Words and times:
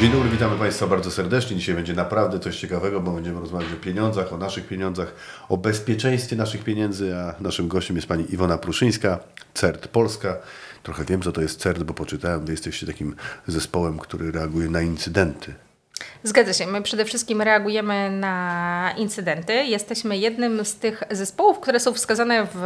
Dzień 0.00 0.12
dobry, 0.12 0.30
witamy 0.30 0.58
Państwa 0.58 0.86
bardzo 0.86 1.10
serdecznie. 1.10 1.56
Dzisiaj 1.56 1.74
będzie 1.74 1.94
naprawdę 1.94 2.40
coś 2.40 2.60
ciekawego, 2.60 3.00
bo 3.00 3.12
będziemy 3.12 3.40
rozmawiać 3.40 3.72
o 3.72 3.76
pieniądzach, 3.76 4.32
o 4.32 4.38
naszych 4.38 4.66
pieniądzach, 4.66 5.14
o 5.48 5.56
bezpieczeństwie 5.56 6.36
naszych 6.36 6.64
pieniędzy, 6.64 7.16
a 7.16 7.34
naszym 7.40 7.68
gościem 7.68 7.96
jest 7.96 8.08
Pani 8.08 8.34
Iwona 8.34 8.58
Pruszyńska, 8.58 9.18
CERT 9.54 9.88
Polska. 9.88 10.36
Trochę 10.82 11.04
wiem, 11.04 11.22
co 11.22 11.32
to 11.32 11.40
jest 11.40 11.60
CERT, 11.60 11.82
bo 11.82 11.94
poczytałem, 11.94 12.44
Wy 12.44 12.52
jesteście 12.52 12.86
takim 12.86 13.14
zespołem, 13.46 13.98
który 13.98 14.32
reaguje 14.32 14.70
na 14.70 14.82
incydenty. 14.82 15.54
Zgadza 16.22 16.52
się. 16.52 16.66
My 16.66 16.82
przede 16.82 17.04
wszystkim 17.04 17.42
reagujemy 17.42 18.10
na 18.10 18.94
incydenty. 18.96 19.52
Jesteśmy 19.52 20.18
jednym 20.18 20.64
z 20.64 20.76
tych 20.76 21.02
zespołów, 21.10 21.60
które 21.60 21.80
są 21.80 21.94
wskazane 21.94 22.46
w 22.54 22.64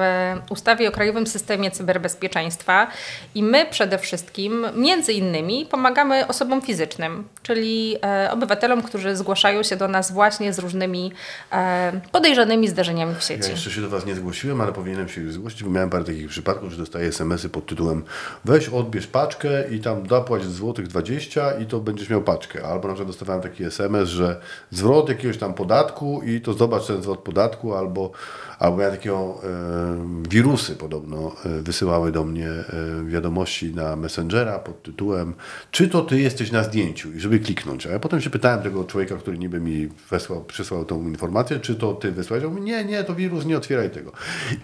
ustawie 0.51 0.89
o 0.89 0.93
Krajowym 0.93 1.27
Systemie 1.27 1.71
Cyberbezpieczeństwa 1.71 2.87
i 3.35 3.43
my 3.43 3.67
przede 3.71 3.99
wszystkim, 3.99 4.67
między 4.77 5.13
innymi, 5.13 5.67
pomagamy 5.67 6.27
osobom 6.27 6.63
fizycznym, 6.63 7.25
czyli 7.43 7.97
e, 8.05 8.31
obywatelom, 8.33 8.83
którzy 8.83 9.17
zgłaszają 9.17 9.63
się 9.63 9.77
do 9.77 9.89
nas 9.89 10.13
właśnie 10.13 10.53
z 10.53 10.59
różnymi 10.59 11.13
e, 11.53 12.01
podejrzanymi 12.13 12.69
zdarzeniami 12.69 13.15
w 13.15 13.23
sieci. 13.23 13.45
Ja 13.45 13.51
jeszcze 13.51 13.71
się 13.71 13.81
do 13.81 13.89
Was 13.89 14.07
nie 14.07 14.15
zgłosiłem, 14.15 14.61
ale 14.61 14.73
powinienem 14.73 15.09
się 15.09 15.21
już 15.21 15.33
zgłosić, 15.33 15.65
bo 15.65 15.71
miałem 15.71 15.91
parę 15.91 16.05
takich 16.05 16.29
przypadków, 16.29 16.71
że 16.71 16.79
dostaję 16.79 17.09
SMS-y 17.09 17.49
pod 17.49 17.67
tytułem 17.67 18.05
weź 18.45 18.69
odbierz 18.69 19.07
paczkę 19.07 19.69
i 19.71 19.81
tam 19.81 20.07
dopłać 20.07 20.45
złotych 20.45 20.89
20 20.89 21.53
i 21.53 21.67
to 21.67 21.81
będziesz 21.81 22.11
miał 22.11 22.23
paczkę. 22.23 22.65
Albo 22.65 22.89
na 22.89 22.95
przykład 22.95 23.17
dostawałem 23.23 23.51
taki 23.51 23.65
SMS, 23.65 24.09
że 24.09 24.41
zwrot 24.71 25.09
jakiegoś 25.09 25.39
tam 25.39 25.55
podatku 25.55 26.23
i 26.27 26.41
to 26.41 26.53
zobacz 26.53 26.87
ten 26.87 27.03
zwrot 27.03 27.19
podatku, 27.19 27.75
albo, 27.75 28.11
albo 28.59 28.83
ja 28.83 28.91
takiego 28.91 29.41
e, 29.45 30.29
wirusy 30.31 30.77
podobno 30.77 31.37
e, 31.45 31.63
wysyłały 31.63 32.13
do 32.13 32.25
mnie 32.25 32.49
e, 32.49 32.65
wiadomości 33.07 33.75
na 33.75 33.97
Messengera 33.97 34.59
pod 34.59 34.83
tytułem 34.83 35.35
czy 35.71 35.89
to 35.89 36.03
ty 36.03 36.21
jesteś 36.21 36.53
na 36.53 36.63
zdjęciu 36.65 37.13
i 37.13 37.21
żeby 37.21 37.41
kliknąć. 37.41 37.87
A 37.87 37.91
ja 37.91 37.99
potem 37.99 38.21
się 38.21 38.31
pytałem 38.31 38.63
tego 38.63 38.85
człowieka, 38.85 39.17
który 39.17 39.39
niby 39.39 39.61
mi 39.61 39.89
wysłał, 40.11 40.45
przysłał 40.45 40.85
tą 40.85 41.09
informację, 41.09 41.61
czy 41.61 41.75
to 41.75 41.95
ty 41.95 42.13
wysłałeś? 42.13 42.45
On 42.45 42.51
mówi, 42.51 42.63
nie, 42.63 42.85
nie, 42.85 43.05
to 43.05 43.15
wirus, 43.15 43.45
nie 43.45 43.57
otwieraj 43.57 43.91
tego. 43.91 44.13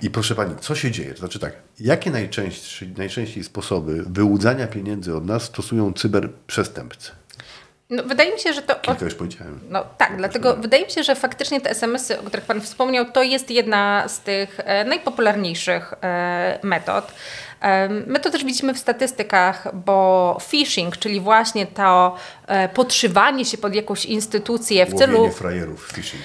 I 0.03 0.11
proszę 0.11 0.34
pani, 0.34 0.55
co 0.61 0.75
się 0.75 0.91
dzieje? 0.91 1.12
To 1.12 1.19
znaczy 1.19 1.39
tak, 1.39 1.53
jakie 1.81 2.11
najczęściej, 2.11 2.89
najczęściej 2.97 3.45
sposoby 3.45 4.05
wyłudzania 4.06 4.67
pieniędzy 4.67 5.17
od 5.17 5.27
nas 5.27 5.42
stosują 5.42 5.92
cyberprzestępcy? 5.92 7.11
No, 7.91 8.03
wydaje 8.03 8.33
mi 8.33 8.41
się, 8.41 8.53
że 8.53 8.62
to. 8.62 8.75
Kilka 8.75 9.05
już 9.05 9.14
powiedziałem. 9.14 9.61
No 9.69 9.84
tak, 9.98 10.17
dlatego 10.17 10.56
wydaje 10.56 10.84
mi 10.84 10.91
się, 10.91 11.03
że 11.03 11.14
faktycznie 11.14 11.61
te 11.61 11.70
SMS-y, 11.70 12.20
o 12.20 12.22
których 12.22 12.45
Pan 12.45 12.61
wspomniał, 12.61 13.05
to 13.12 13.22
jest 13.22 13.50
jedna 13.50 14.08
z 14.08 14.20
tych 14.20 14.61
e, 14.61 14.84
najpopularniejszych 14.84 15.95
e, 16.03 16.58
metod. 16.62 17.12
My 18.06 18.20
to 18.20 18.30
też 18.30 18.45
widzimy 18.45 18.75
w 18.75 18.78
statystykach, 18.78 19.75
bo 19.75 20.39
phishing, 20.48 20.97
czyli 20.97 21.20
właśnie 21.20 21.67
to 21.67 22.17
e, 22.47 22.69
podszywanie 22.69 23.45
się 23.45 23.58
pod 23.58 23.75
jakąś 23.75 24.05
instytucję 24.05 24.86
w 24.86 24.95
Łowienie 24.95 25.12
celu 25.12 25.30
frajerów, 25.30 25.92
phishing. 25.92 26.23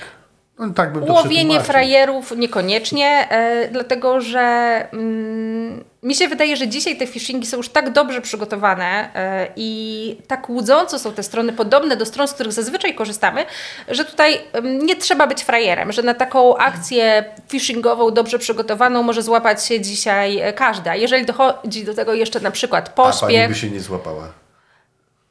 No, 0.60 0.70
tak 0.70 0.94
bym 0.94 1.06
to 1.06 1.14
Łowienie 1.14 1.62
frajerów 1.62 2.38
niekoniecznie, 2.38 3.28
dlatego 3.72 4.22
że 4.22 4.88
mm, 4.94 5.84
mi 6.04 6.16
się 6.16 6.28
wydaje, 6.28 6.58
że 6.58 6.68
dzisiaj 6.68 6.98
te 6.98 7.08
phishingi 7.08 7.48
są 7.48 7.58
już 7.58 7.70
tak 7.70 7.92
dobrze 7.92 8.22
przygotowane 8.22 9.10
e, 9.16 9.48
i 9.56 10.18
tak 10.28 10.50
łudząco 10.50 11.00
są 11.00 11.14
te 11.14 11.24
strony 11.24 11.54
podobne 11.54 11.98
do 11.98 12.06
stron, 12.06 12.28
z 12.28 12.34
których 12.34 12.54
zazwyczaj 12.54 12.96
korzystamy, 12.96 13.46
że 13.88 14.06
tutaj 14.06 14.42
nie 14.64 14.96
trzeba 14.96 15.28
być 15.28 15.44
frajerem, 15.44 15.92
że 15.92 16.04
na 16.04 16.14
taką 16.14 16.58
akcję 16.58 17.26
phishingową 17.50 18.12
dobrze 18.12 18.40
przygotowaną 18.40 19.04
może 19.04 19.24
złapać 19.24 19.66
się 19.66 19.82
dzisiaj 19.82 20.40
e, 20.40 20.54
każdy. 20.54 20.90
A 20.90 20.96
jeżeli 20.96 21.26
dochodzi 21.26 21.86
do 21.86 21.94
tego 21.94 22.14
jeszcze 22.14 22.40
na 22.40 22.52
przykład 22.52 22.90
A 22.90 22.92
pani 22.92 23.12
pośpiech, 23.12 23.50
by 23.50 23.56
się 23.56 23.70
nie 23.70 23.82
złapała. 23.82 24.43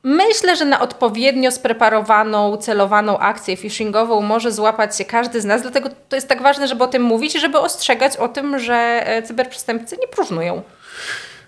Myślę, 0.05 0.56
że 0.56 0.64
na 0.64 0.81
odpowiednio 0.81 1.50
spreparowaną, 1.50 2.56
celowaną 2.56 3.19
akcję 3.19 3.56
phishingową 3.56 4.20
może 4.20 4.53
złapać 4.53 4.97
się 4.97 5.05
każdy 5.05 5.40
z 5.40 5.45
nas, 5.45 5.63
dlatego 5.63 5.89
to 6.08 6.17
jest 6.17 6.29
tak 6.29 6.42
ważne, 6.42 6.68
żeby 6.68 6.85
o 6.85 6.86
tym 6.86 7.02
mówić 7.02 7.35
i 7.35 7.40
żeby 7.40 7.58
ostrzegać 7.58 8.17
o 8.17 8.29
tym, 8.29 8.58
że 8.58 9.02
e, 9.07 9.23
cyberprzestępcy 9.23 9.96
nie 10.01 10.08
próżnują. 10.08 10.63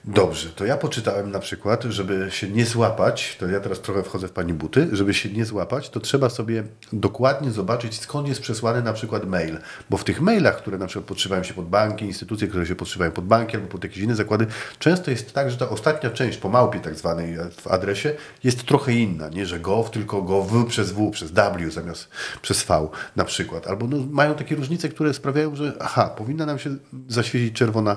Dobrze, 0.07 0.49
to 0.49 0.65
ja 0.65 0.77
poczytałem 0.77 1.31
na 1.31 1.39
przykład, 1.39 1.83
żeby 1.83 2.27
się 2.31 2.49
nie 2.49 2.67
złapać, 2.67 3.37
to 3.41 3.49
ja 3.49 3.61
teraz 3.61 3.81
trochę 3.81 4.03
wchodzę 4.03 4.29
w 4.29 4.33
pani 4.33 4.55
buty, 4.55 4.89
żeby 4.93 5.15
się 5.15 5.29
nie 5.29 5.45
złapać, 5.45 5.91
to 5.91 6.01
trzeba 6.01 6.31
sobie 6.31 6.65
dokładnie 6.93 7.51
zobaczyć, 7.51 8.01
skąd 8.01 8.29
jest 8.29 8.41
przesłany 8.41 8.83
na 8.83 8.93
przykład 8.93 9.27
mail. 9.27 9.59
Bo 9.91 9.97
w 9.97 10.05
tych 10.05 10.21
mailach, 10.21 10.57
które 10.57 10.79
na 10.79 10.87
przykład 10.87 11.07
podszywają 11.07 11.43
się 11.43 11.55
pod 11.55 11.69
banki, 11.69 12.05
instytucje, 12.05 12.49
które 12.49 12.67
się 12.67 12.75
podszywają 12.75 13.11
pod 13.11 13.25
banki 13.25 13.57
albo 13.57 13.69
pod 13.69 13.85
jakieś 13.85 13.99
inne 13.99 14.15
zakłady, 14.15 14.47
często 14.79 15.11
jest 15.11 15.33
tak, 15.33 15.51
że 15.51 15.57
ta 15.57 15.69
ostatnia 15.69 16.11
część 16.11 16.39
po 16.39 16.49
małpie 16.49 16.81
tak 16.81 16.95
zwanej 16.95 17.37
w 17.57 17.67
adresie 17.67 18.15
jest 18.45 18.65
trochę 18.65 18.93
inna, 18.93 19.29
nie 19.29 19.47
że 19.47 19.61
gov, 19.61 19.91
tylko 19.91 20.23
gov 20.23 20.65
przez 20.69 20.93
w, 20.93 21.11
przez 21.11 21.31
w 21.31 21.71
zamiast 21.71 22.09
przez 22.43 22.63
v 22.63 22.89
na 23.17 23.25
przykład. 23.25 23.67
Albo 23.67 23.87
no, 23.87 23.97
mają 24.11 24.35
takie 24.35 24.57
różnice, 24.57 24.89
które 24.89 25.15
sprawiają, 25.15 25.57
że 25.57 25.73
aha, 25.81 26.11
powinna 26.17 26.47
nam 26.47 26.59
się 26.59 26.77
zaświecić 27.09 27.57
czerwona 27.57 27.97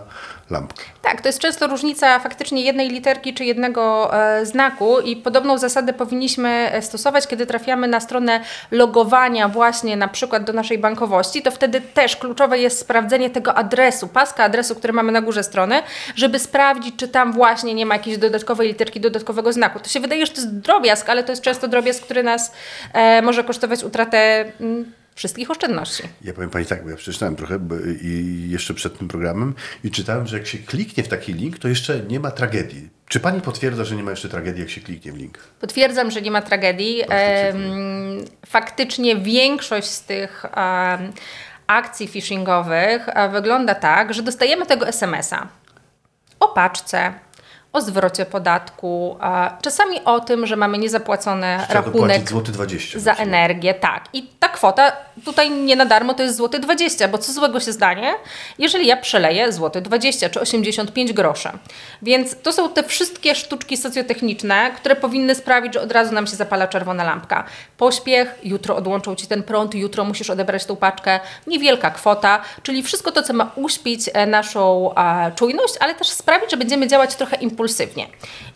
lampka. 0.49 0.83
Tak, 1.01 1.21
to 1.21 1.29
jest 1.29 1.39
często 1.39 1.67
różnica 1.67 1.96
faktycznie 1.99 2.61
jednej 2.61 2.89
literki 2.89 3.33
czy 3.33 3.45
jednego 3.45 4.13
e, 4.13 4.45
znaku 4.45 4.99
i 4.99 5.15
podobną 5.15 5.57
zasadę 5.57 5.93
powinniśmy 5.93 6.49
e, 6.49 6.81
stosować, 6.81 7.27
kiedy 7.27 7.45
trafiamy 7.45 7.87
na 7.87 7.99
stronę 7.99 8.39
logowania 8.71 9.49
właśnie 9.49 9.97
na 9.97 10.07
przykład 10.07 10.43
do 10.43 10.53
naszej 10.53 10.77
bankowości, 10.77 11.41
to 11.41 11.51
wtedy 11.51 11.81
też 11.81 12.15
kluczowe 12.15 12.59
jest 12.59 12.79
sprawdzenie 12.79 13.29
tego 13.29 13.55
adresu, 13.55 14.07
paska 14.07 14.43
adresu, 14.43 14.75
który 14.75 14.93
mamy 14.93 15.11
na 15.11 15.21
górze 15.21 15.43
strony, 15.43 15.81
żeby 16.15 16.39
sprawdzić, 16.39 16.95
czy 16.95 17.07
tam 17.07 17.33
właśnie 17.33 17.73
nie 17.73 17.85
ma 17.85 17.95
jakiejś 17.95 18.17
dodatkowej 18.17 18.67
literki, 18.67 18.99
dodatkowego 18.99 19.53
znaku. 19.53 19.79
To 19.79 19.89
się 19.89 19.99
wydaje, 19.99 20.25
że 20.25 20.31
to 20.31 20.41
jest 20.41 20.57
drobiazg, 20.57 21.09
ale 21.09 21.23
to 21.23 21.31
jest 21.31 21.41
często 21.41 21.67
drobiazg, 21.67 22.03
który 22.03 22.23
nas 22.23 22.51
e, 22.93 23.21
może 23.21 23.43
kosztować 23.43 23.83
utratę 23.83 24.45
mm, 24.59 24.91
wszystkich 25.17 25.51
oszczędności. 25.51 26.03
Ja 26.21 26.33
powiem 26.33 26.49
Pani 26.49 26.65
tak, 26.65 26.83
bo 26.83 26.89
ja 26.89 26.95
przeczytałem 26.95 27.35
trochę 27.35 27.59
i 28.01 28.45
jeszcze 28.49 28.73
przed 28.73 28.97
tym 28.97 29.07
programem 29.07 29.53
i 29.83 29.91
czytałem, 29.91 30.27
że 30.27 30.37
jak 30.37 30.47
się 30.47 30.57
kliknie 30.57 31.03
w 31.03 31.07
taki 31.07 31.33
link, 31.33 31.59
to 31.59 31.67
jeszcze 31.67 31.99
nie 31.99 32.19
ma 32.19 32.31
tragedii. 32.31 32.89
Czy 33.07 33.19
Pani 33.19 33.41
potwierdza, 33.41 33.85
że 33.85 33.95
nie 33.95 34.03
ma 34.03 34.11
jeszcze 34.11 34.29
tragedii, 34.29 34.61
jak 34.61 34.69
się 34.69 34.81
kliknie 34.81 35.11
w 35.11 35.17
link? 35.17 35.37
Potwierdzam, 35.59 36.11
że 36.11 36.21
nie 36.21 36.31
ma 36.31 36.41
tragedii. 36.41 37.03
Faktycznie 38.45 39.15
większość 39.15 39.87
z 39.87 40.03
tych 40.03 40.45
akcji 41.67 42.07
phishingowych 42.07 43.09
e, 43.09 43.29
wygląda 43.29 43.75
tak, 43.75 44.13
że 44.13 44.23
dostajemy 44.23 44.65
tego 44.65 44.87
SMS-a 44.87 45.47
o 46.39 46.47
paczce, 46.47 47.13
o 47.73 47.81
zwrocie 47.81 48.25
podatku, 48.25 49.17
czasami 49.61 50.03
o 50.05 50.19
tym, 50.19 50.47
że 50.47 50.55
mamy 50.55 50.77
niezapłacony 50.77 51.59
Trzeba 51.69 51.81
rachunek 51.81 52.29
złoty 52.29 52.51
20. 52.51 52.99
za 52.99 53.13
energię, 53.13 53.73
tak. 53.73 54.03
I 54.13 54.23
ta 54.39 54.49
kwota 54.49 54.91
tutaj 55.25 55.51
nie 55.51 55.75
na 55.75 55.85
darmo 55.85 56.13
to 56.13 56.23
jest 56.23 56.35
złoty 56.35 56.59
20, 56.59 57.07
bo 57.07 57.17
co 57.17 57.33
złego 57.33 57.59
się 57.59 57.71
zdanie, 57.71 58.13
jeżeli 58.59 58.87
ja 58.87 58.97
przeleję 58.97 59.51
złoty 59.51 59.81
20 59.81 60.29
czy 60.29 60.41
85 60.41 61.13
groszy. 61.13 61.49
Więc 62.01 62.41
to 62.41 62.53
są 62.53 62.69
te 62.69 62.83
wszystkie 62.83 63.35
sztuczki 63.35 63.77
socjotechniczne, 63.77 64.71
które 64.75 64.95
powinny 64.95 65.35
sprawić, 65.35 65.73
że 65.73 65.81
od 65.81 65.91
razu 65.91 66.13
nam 66.13 66.27
się 66.27 66.35
zapala 66.35 66.67
czerwona 66.67 67.03
lampka. 67.03 67.43
Pośpiech, 67.77 68.35
jutro 68.43 68.75
odłączą 68.75 69.15
Ci 69.15 69.27
ten 69.27 69.43
prąd, 69.43 69.75
jutro 69.75 70.03
musisz 70.03 70.29
odebrać 70.29 70.65
tą 70.65 70.75
paczkę, 70.75 71.19
niewielka 71.47 71.91
kwota, 71.91 72.41
czyli 72.63 72.83
wszystko 72.83 73.11
to, 73.11 73.23
co 73.23 73.33
ma 73.33 73.51
uśpić 73.55 74.09
e, 74.13 74.25
naszą 74.25 74.93
czujność, 75.35 75.73
ale 75.79 75.95
też 75.95 76.09
sprawić, 76.09 76.51
że 76.51 76.57
będziemy 76.57 76.87
działać 76.87 77.15
trochę 77.15 77.35
impulsywnie. 77.35 77.56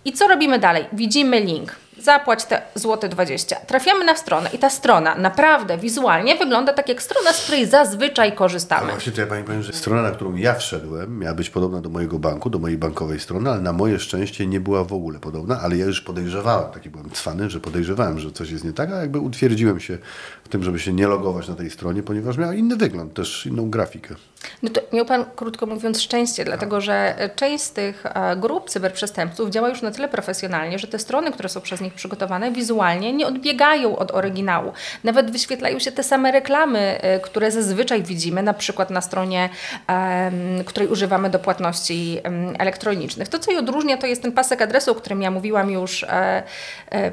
I 0.05 0.13
co 0.13 0.27
robimy 0.27 0.59
dalej? 0.59 0.85
Widzimy 0.93 1.39
link. 1.39 1.75
Zapłać 2.01 2.45
te 2.45 2.61
złote 2.75 3.09
20. 3.09 3.55
Trafiamy 3.55 4.05
na 4.05 4.15
stronę 4.15 4.49
i 4.53 4.57
ta 4.57 4.69
strona 4.69 5.15
naprawdę 5.15 5.77
wizualnie 5.77 6.35
wygląda 6.35 6.73
tak 6.73 6.89
jak 6.89 7.01
strona, 7.01 7.33
z 7.33 7.43
której 7.43 7.65
zazwyczaj 7.65 8.35
korzystamy. 8.35 8.91
właśnie 8.91 9.11
to 9.11 9.21
ja 9.21 9.27
Pani 9.27 9.43
powiem, 9.43 9.63
że 9.63 9.73
strona, 9.73 10.01
na 10.01 10.11
którą 10.11 10.35
ja 10.35 10.55
wszedłem, 10.55 11.19
miała 11.19 11.33
być 11.35 11.49
podobna 11.49 11.81
do 11.81 11.89
mojego 11.89 12.19
banku, 12.19 12.49
do 12.49 12.59
mojej 12.59 12.77
bankowej 12.77 13.19
strony, 13.19 13.49
ale 13.49 13.61
na 13.61 13.73
moje 13.73 13.99
szczęście 13.99 14.47
nie 14.47 14.59
była 14.59 14.83
w 14.83 14.93
ogóle 14.93 15.19
podobna, 15.19 15.59
ale 15.61 15.77
ja 15.77 15.85
już 15.85 16.01
podejrzewałem, 16.01 16.71
taki 16.71 16.89
byłem 16.89 17.09
cwany, 17.09 17.49
że 17.49 17.59
podejrzewałem, 17.59 18.19
że 18.19 18.31
coś 18.31 18.51
jest 18.51 18.63
nie 18.63 18.73
tak, 18.73 18.91
a 18.91 18.95
jakby 18.95 19.19
utwierdziłem 19.19 19.79
się 19.79 19.97
tym, 20.51 20.63
żeby 20.63 20.79
się 20.79 20.93
nie 20.93 21.07
logować 21.07 21.47
na 21.47 21.55
tej 21.55 21.69
stronie, 21.69 22.03
ponieważ 22.03 22.37
miała 22.37 22.53
inny 22.53 22.75
wygląd, 22.75 23.13
też 23.13 23.45
inną 23.45 23.69
grafikę. 23.69 24.15
No 24.63 24.69
to 24.69 24.81
miał 24.93 25.05
Pan, 25.05 25.25
krótko 25.35 25.65
mówiąc, 25.65 26.01
szczęście, 26.01 26.45
dlatego 26.45 26.81
że 26.81 27.19
e, 27.19 27.29
część 27.29 27.63
z 27.63 27.71
tych 27.71 28.05
e, 28.05 28.35
grup 28.35 28.69
cyberprzestępców 28.69 29.49
działa 29.49 29.69
już 29.69 29.81
na 29.81 29.91
tyle 29.91 30.09
profesjonalnie, 30.09 30.79
że 30.79 30.87
te 30.87 30.99
strony, 30.99 31.31
które 31.31 31.49
są 31.49 31.61
przez 31.61 31.81
nich 31.81 31.93
przygotowane, 31.93 32.51
wizualnie 32.51 33.13
nie 33.13 33.27
odbiegają 33.27 33.97
od 33.97 34.11
oryginału. 34.11 34.71
Nawet 35.03 35.31
wyświetlają 35.31 35.79
się 35.79 35.91
te 35.91 36.03
same 36.03 36.31
reklamy, 36.31 36.79
e, 37.01 37.19
które 37.19 37.51
zazwyczaj 37.51 38.03
widzimy, 38.03 38.43
na 38.43 38.53
przykład 38.53 38.89
na 38.89 39.01
stronie, 39.01 39.49
której 40.65 40.89
używamy 40.89 41.29
do 41.29 41.39
płatności 41.39 42.19
elektronicznych. 42.59 43.27
To, 43.27 43.39
co 43.39 43.51
je 43.51 43.59
odróżnia, 43.59 43.97
to 43.97 44.07
jest 44.07 44.21
ten 44.21 44.31
pasek 44.31 44.61
adresu, 44.61 44.91
o 44.91 44.95
którym 44.95 45.21
ja 45.21 45.31
mówiłam 45.31 45.71
już 45.71 46.03
e, 46.03 46.43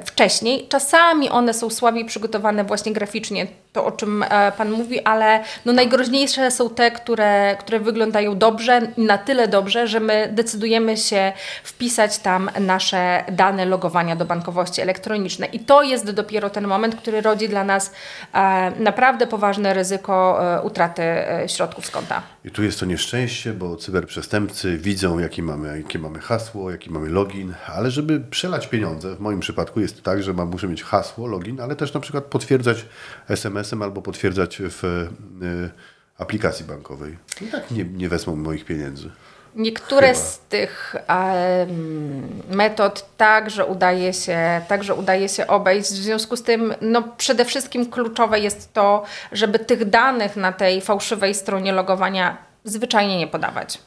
wcześniej. 0.05 0.67
Czasami 0.69 1.31
one 1.31 1.55
są 1.55 1.71
słabiej 1.71 2.05
przygotowane 2.05 2.65
właśnie 2.65 2.93
graficznie. 2.93 3.28
To, 3.73 3.85
o 3.85 3.91
czym 3.91 4.23
e, 4.23 4.53
Pan 4.53 4.71
mówi, 4.71 5.01
ale 5.05 5.45
no 5.65 5.73
najgroźniejsze 5.73 6.51
są 6.51 6.71
te, 6.71 6.91
które, 6.91 7.57
które 7.61 7.81
wyglądają 7.81 8.39
dobrze, 8.39 8.81
na 8.97 9.19
tyle 9.19 9.49
dobrze, 9.49 9.87
że 9.87 10.01
my 10.01 10.29
decydujemy 10.33 10.97
się 10.97 11.33
wpisać 11.65 12.19
tam 12.19 12.51
nasze 12.61 13.25
dane 13.33 13.65
logowania 13.65 14.17
do 14.17 14.25
bankowości 14.25 14.81
elektronicznej. 14.81 15.57
I 15.57 15.61
to 15.61 15.83
jest 15.83 16.11
dopiero 16.11 16.51
ten 16.51 16.67
moment, 16.67 16.97
który 16.97 17.21
rodzi 17.21 17.49
dla 17.49 17.65
nas 17.65 17.93
e, 18.35 18.73
naprawdę 18.79 19.27
poważne 19.27 19.75
ryzyko 19.75 20.39
e, 20.57 20.63
utraty 20.63 21.03
środków 21.47 21.87
z 21.87 21.91
konta. 21.91 22.23
I 22.49 22.51
tu 22.51 22.63
jest 22.63 22.81
to 22.81 22.87
nieszczęście, 22.87 23.53
bo 23.53 23.77
cyberprzestępcy 23.77 24.79
widzą, 24.79 25.19
jakie 25.19 25.43
mamy, 25.43 25.79
jakie 25.79 25.99
mamy 25.99 26.19
hasło, 26.19 26.71
jaki 26.71 26.91
mamy 26.91 27.09
login, 27.09 27.55
ale 27.67 27.91
żeby 27.91 28.21
przelać 28.21 28.67
pieniądze, 28.67 29.17
w 29.17 29.21
moim 29.21 29.41
przypadku 29.41 29.81
jest 29.81 30.03
tak, 30.03 30.23
że 30.23 30.33
mam, 30.33 30.49
muszę 30.49 30.69
mieć 30.69 30.83
hasło, 30.83 31.27
login, 31.27 31.61
ale 31.61 31.77
też 31.77 31.95
na 31.95 32.01
przykład 32.01 32.25
potwierdzać 32.25 32.87
SMS-em 33.29 33.83
albo 33.83 34.03
potwierdzać 34.03 34.63
w 34.63 34.85
y, 34.85 35.71
aplikacji 36.19 36.65
bankowej. 36.65 37.17
I 37.41 37.47
tak 37.47 37.71
nie, 37.71 37.85
nie 37.85 38.09
wezmą 38.09 38.37
moich 38.37 38.65
pieniędzy. 38.65 39.11
Niektóre 39.55 40.09
Chyba. 40.09 40.21
z 40.21 40.39
tych 40.39 40.97
em, 41.07 42.43
metod 42.51 43.17
także 43.17 43.67
udaje, 43.67 44.13
się, 44.13 44.61
także 44.69 44.95
udaje 44.95 45.29
się 45.29 45.47
obejść. 45.47 45.91
W 45.91 45.95
związku 45.95 46.37
z 46.37 46.43
tym 46.43 46.75
no, 46.81 47.03
przede 47.17 47.45
wszystkim 47.45 47.91
kluczowe 47.91 48.41
jest 48.41 48.73
to, 48.73 49.05
żeby 49.33 49.59
tych 49.59 49.91
danych 49.91 50.37
na 50.37 50.53
tej 50.53 50.81
fałszywej 50.81 51.35
stronie 51.35 51.73
logowania 51.73 52.37
zwyczajnie 52.65 53.19
nie 53.19 53.27
podawać. 53.27 53.79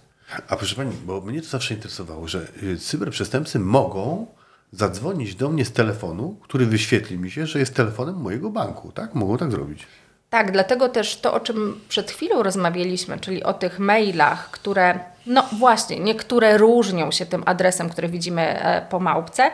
A 0.48 0.56
proszę 0.56 0.75
Pani, 0.75 0.92
bo 1.06 1.22
mnie 1.22 1.42
to 1.42 1.48
zawsze 1.48 1.74
interesowało, 1.74 2.28
że 2.28 2.48
y, 2.63 2.78
cyberprzestępcy 2.78 3.60
mogą 3.60 4.28
zadzwonić 4.72 5.36
do 5.36 5.50
mnie 5.50 5.66
z 5.66 5.72
telefonu, 5.72 6.38
który 6.42 6.66
wyświetli 6.66 7.18
mi 7.18 7.31
się, 7.31 7.48
że 7.48 7.60
jest 7.60 7.75
telefonem 7.75 8.16
mojego 8.16 8.50
banku, 8.50 8.92
tak? 8.92 9.16
Mogą 9.16 9.38
tak 9.38 9.52
zrobić. 9.52 9.88
Tak, 10.31 10.51
dlatego 10.51 10.89
też 10.89 11.16
to, 11.16 11.33
o 11.33 11.39
czym 11.39 11.81
przed 11.89 12.12
chwilą 12.12 12.44
rozmawialiśmy, 12.44 13.19
czyli 13.19 13.44
o 13.44 13.54
tych 13.54 13.80
mailach, 13.80 14.51
które, 14.51 15.00
no 15.25 15.44
właśnie, 15.51 16.00
niektóre 16.00 16.57
różnią 16.57 17.12
się 17.12 17.25
tym 17.25 17.44
adresem, 17.45 17.89
który 17.89 18.07
widzimy 18.07 18.42
e, 18.42 18.81
po 18.89 19.00
małpce, 19.00 19.51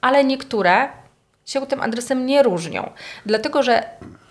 ale 0.00 0.24
niektóre 0.24 0.88
się 1.46 1.66
tym 1.66 1.80
adresem 1.80 2.26
nie 2.26 2.42
różnią. 2.42 2.90
Dlatego, 3.26 3.62
że 3.62 3.82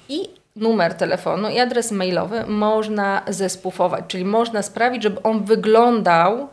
i 0.10 0.30
numer 0.56 0.94
telefonu, 0.94 1.50
i 1.50 1.60
adres 1.60 1.92
mailowy 1.92 2.46
można 2.48 3.22
zespufować, 3.28 4.06
czyli 4.08 4.26
można 4.26 4.62
sprawić, 4.62 5.04
żeby 5.04 5.24
on 5.24 5.44
wyglądał 5.44 6.50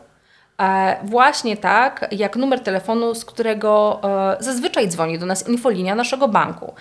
e, 0.59 0.97
właśnie 1.03 1.57
tak, 1.57 2.07
jak 2.11 2.35
numer 2.35 2.59
telefonu, 2.59 3.15
z 3.15 3.25
którego 3.25 4.01
e, 4.39 4.43
zazwyczaj 4.43 4.87
dzwoni 4.87 5.19
do 5.19 5.25
nas 5.25 5.47
infolinia 5.47 5.95
naszego 5.95 6.27
banku. 6.27 6.73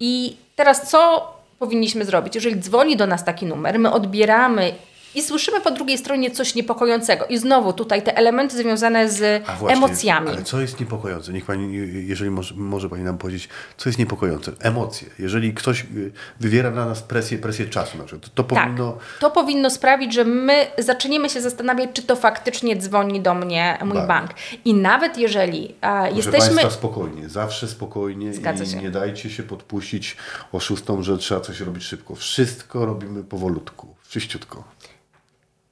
I 0.00 0.36
teraz 0.56 0.90
co 0.90 1.39
powinniśmy 1.60 2.04
zrobić? 2.04 2.34
Jeżeli 2.34 2.60
dzwoni 2.60 2.96
do 2.96 3.06
nas 3.06 3.24
taki 3.24 3.46
numer, 3.46 3.78
my 3.78 3.92
odbieramy 3.92 4.72
i 5.14 5.22
słyszymy 5.22 5.60
po 5.60 5.70
drugiej 5.70 5.98
stronie 5.98 6.30
coś 6.30 6.54
niepokojącego. 6.54 7.26
I 7.26 7.38
znowu 7.38 7.72
tutaj 7.72 8.02
te 8.02 8.16
elementy 8.16 8.56
związane 8.56 9.10
z 9.10 9.44
właśnie, 9.58 9.76
emocjami. 9.76 10.28
Ale 10.28 10.42
co 10.42 10.60
jest 10.60 10.80
niepokojące? 10.80 11.32
Niech 11.32 11.44
Pani, 11.44 11.72
jeżeli 12.06 12.30
może, 12.30 12.54
może 12.54 12.88
Pani 12.88 13.02
nam 13.02 13.18
powiedzieć, 13.18 13.48
co 13.76 13.88
jest 13.88 13.98
niepokojące? 13.98 14.52
Emocje. 14.60 15.08
Jeżeli 15.18 15.54
ktoś 15.54 15.80
y, 15.96 16.12
wywiera 16.40 16.70
na 16.70 16.86
nas 16.86 17.02
presję, 17.02 17.38
presję 17.38 17.66
czasu 17.66 17.98
na 17.98 18.04
przykład, 18.04 18.34
to, 18.34 18.42
to 18.44 18.54
Tak, 18.54 18.64
powinno... 18.64 18.98
to 19.20 19.30
powinno 19.30 19.70
sprawić, 19.70 20.14
że 20.14 20.24
my 20.24 20.66
zaczniemy 20.78 21.30
się 21.30 21.40
zastanawiać, 21.40 21.90
czy 21.92 22.02
to 22.02 22.16
faktycznie 22.16 22.76
dzwoni 22.76 23.20
do 23.20 23.34
mnie 23.34 23.78
mój 23.84 23.94
Bank. 23.94 24.08
bank. 24.08 24.30
I 24.64 24.74
nawet 24.74 25.18
jeżeli 25.18 25.74
Proszę 25.80 26.10
jesteśmy... 26.16 26.46
Państwa, 26.46 26.70
spokojnie, 26.70 27.28
zawsze 27.28 27.68
spokojnie 27.68 28.32
Zgadza 28.34 28.64
i 28.64 28.66
się. 28.66 28.76
nie 28.76 28.90
dajcie 28.90 29.30
się 29.30 29.42
podpuścić 29.42 30.16
oszustom, 30.52 31.02
że 31.02 31.18
trzeba 31.18 31.40
coś 31.40 31.60
robić 31.60 31.84
szybko. 31.84 32.14
Wszystko 32.14 32.86
robimy 32.86 33.24
powolutku, 33.24 33.94
czyściutko. 34.08 34.64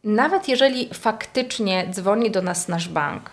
Nawet 0.04 0.48
jeżeli 0.48 0.88
faktycznie 0.94 1.86
dzwoni 1.90 2.30
do 2.30 2.42
nas 2.42 2.68
nasz 2.68 2.88
bank 2.88 3.30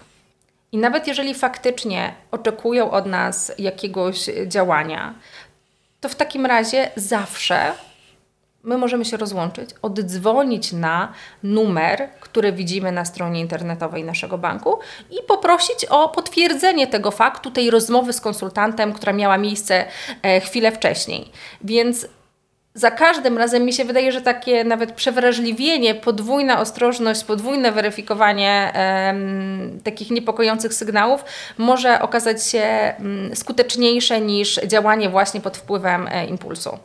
i 0.72 0.78
nawet 0.78 1.08
jeżeli 1.08 1.34
faktycznie 1.34 2.14
oczekują 2.32 2.92
od 2.92 3.06
nas 3.06 3.52
jakiegoś 3.58 4.30
działania, 4.48 5.14
to 6.02 6.10
w 6.10 6.16
takim 6.16 6.46
razie 6.46 6.92
zawsze 6.96 7.74
my 8.66 8.78
możemy 8.78 9.06
się 9.06 9.18
rozłączyć, 9.18 9.70
oddzwonić 9.82 10.72
na 10.72 11.14
numer, 11.44 12.10
który 12.20 12.52
widzimy 12.52 12.92
na 12.92 13.06
stronie 13.06 13.40
internetowej 13.40 14.04
naszego 14.04 14.38
banku 14.38 14.80
i 15.12 15.24
poprosić 15.28 15.86
o 15.86 16.10
potwierdzenie 16.10 16.88
tego 16.88 17.12
faktu, 17.12 17.52
tej 17.52 17.70
rozmowy 17.70 18.14
z 18.14 18.22
konsultantem, 18.22 18.94
która 18.94 19.14
miała 19.14 19.38
miejsce 19.38 19.86
e, 20.22 20.40
chwilę 20.40 20.72
wcześniej. 20.72 21.32
Więc 21.62 22.08
za 22.76 22.92
każdym 22.92 23.38
razem 23.38 23.64
mi 23.64 23.74
się 23.74 23.86
wydaje, 23.86 24.12
że 24.12 24.22
takie 24.22 24.64
nawet 24.64 24.92
przewrażliwienie, 24.92 25.96
podwójna 25.96 26.60
ostrożność, 26.60 27.24
podwójne 27.24 27.72
weryfikowanie 27.72 28.74
takich 29.84 30.12
niepokojących 30.12 30.74
sygnałów 30.74 31.24
może 31.58 32.02
okazać 32.02 32.44
się 32.44 32.60
mm, 32.60 33.36
skuteczniejsze 33.36 34.22
niż 34.22 34.60
działanie 34.68 35.10
właśnie 35.10 35.42
pod 35.42 35.58
wpływem 35.58 36.08
e, 36.08 36.26
impulsu. 36.26 36.80